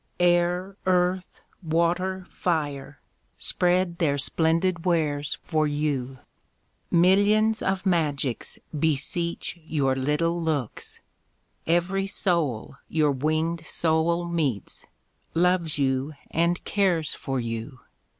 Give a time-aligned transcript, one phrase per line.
[0.19, 2.99] Air, earth, water, fire,
[3.37, 6.17] spread their splendid wares for you.
[6.89, 11.01] Millions of magics beseech your little looks;
[11.67, 14.87] Every soul your winged soul meets,
[15.35, 17.81] loves you and cares for you.